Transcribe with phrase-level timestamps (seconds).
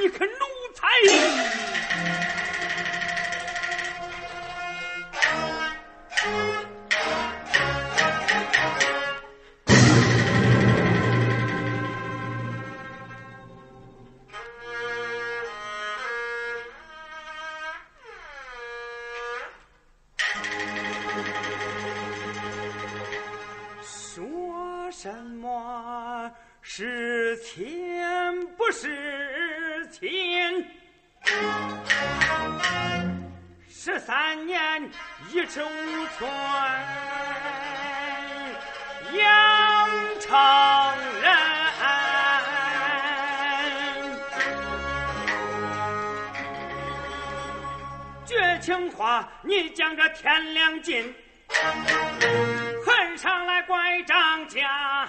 [0.00, 0.32] 你可奴
[0.74, 0.86] 才！
[23.80, 26.32] 说什么
[26.62, 28.88] 是钱不是
[29.90, 30.66] 亲？
[33.68, 34.90] 十三年
[35.30, 36.30] 一尺五寸
[39.14, 39.88] 杨
[40.20, 40.28] 城
[41.22, 41.28] 人。
[48.24, 51.14] 绝情话，你讲这天良尽。
[52.84, 55.06] 恨上来拐杖家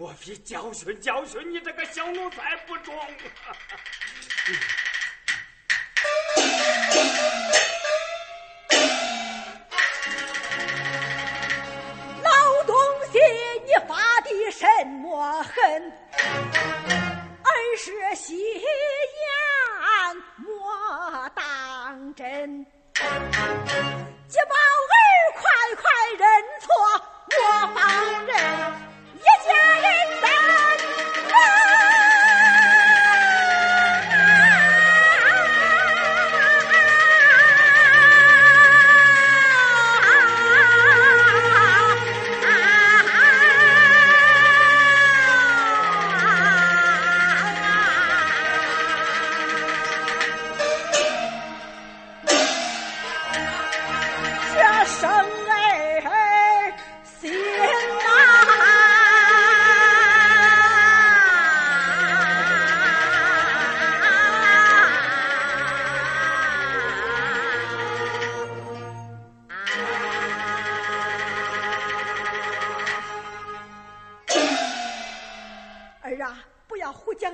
[0.00, 2.94] 我非教训教训你这个小奴才不中。
[12.24, 12.74] 老东
[13.12, 13.18] 西，
[13.66, 15.92] 你发的什么狠？
[17.42, 18.64] 儿是戏言
[20.38, 22.64] 莫当真。
[24.28, 24.54] 急宝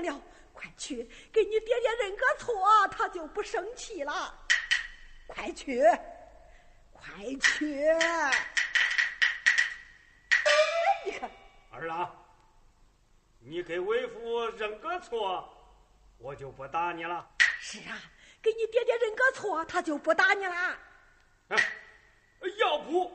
[0.03, 0.21] 了，
[0.53, 2.55] 快去给你爹爹认个错，
[2.89, 4.35] 他就不生气了。
[5.27, 5.83] 快去，
[6.93, 7.13] 快
[7.43, 7.85] 去！
[11.05, 11.31] 你看，
[11.71, 12.11] 儿郎，
[13.41, 15.49] 你给为父认个错，
[16.19, 17.29] 我就不打你了。
[17.61, 18.01] 是啊，
[18.41, 20.79] 给你爹爹认个错，他就不打你了。
[21.49, 21.57] 哎，
[22.59, 23.13] 要不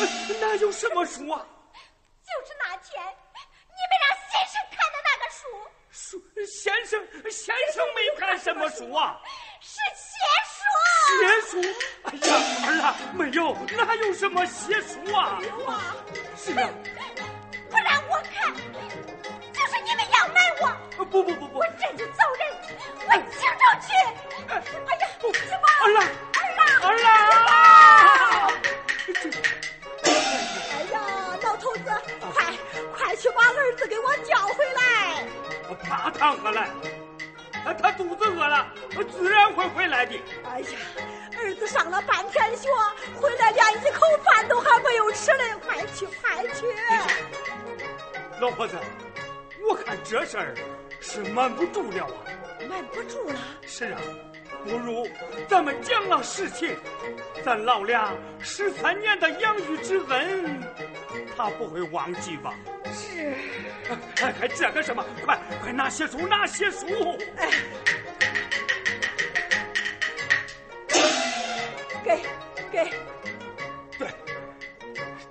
[0.40, 1.46] 那有什么书啊？
[2.22, 5.42] 就是那天你们让先生看的那个书，
[5.90, 7.00] 书先生
[7.30, 9.20] 先生没看什么书啊？
[9.60, 10.60] 是写书。
[11.18, 11.52] 写书？
[12.04, 12.30] 哎呀，
[12.66, 15.40] 儿啊，没有，哪有什么写书啊？
[15.42, 15.96] 有啊，
[16.36, 16.70] 是啊，
[17.68, 20.64] 不让我看，就是你们要买我，
[20.96, 22.42] 不不不不我，这就走人，
[23.08, 23.12] 我
[33.20, 35.24] 去把儿子给我叫回来！
[35.68, 36.70] 我怕他何来？
[37.62, 38.72] 他他肚子饿了，
[39.12, 40.18] 自然会回来的。
[40.44, 40.68] 哎呀，
[41.38, 42.70] 儿子上了半天学，
[43.20, 45.54] 回来连一口饭都还没有吃嘞！
[45.62, 46.66] 快去快去！
[48.40, 48.78] 老婆子，
[49.68, 50.54] 我看这事儿
[50.98, 52.24] 是瞒不住了啊。
[52.66, 54.00] 瞒不住了，是啊，
[54.64, 55.06] 不如
[55.46, 56.74] 咱们讲了实情，
[57.44, 60.62] 咱老俩十三年的养育之恩，
[61.36, 62.54] 他不会忘记吧？
[62.92, 63.34] 是。
[64.22, 65.04] 哎，还这个什么？
[65.24, 66.86] 快快拿些书，拿些书！
[67.36, 67.50] 哎，
[72.04, 72.20] 给
[72.70, 72.90] 给。
[73.98, 74.08] 对，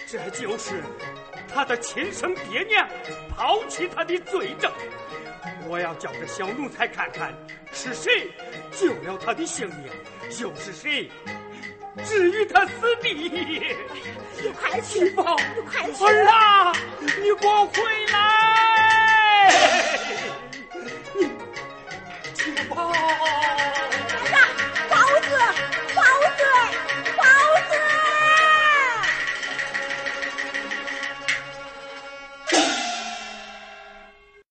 [0.06, 0.83] 这就是
[1.47, 2.88] 他的亲生爹娘
[3.35, 4.71] 抛弃他的罪证。
[5.67, 7.33] 我要叫这小奴才看看，
[7.71, 8.29] 是谁
[8.71, 9.91] 救了他的性命，
[10.41, 11.09] 又是谁
[12.03, 15.24] 置于他死地你快去吧
[16.06, 17.07] 儿啊你
[17.39, 17.81] 给我回
[18.12, 18.19] 来。